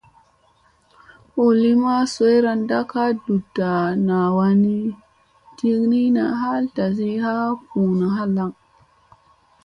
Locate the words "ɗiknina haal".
5.55-6.65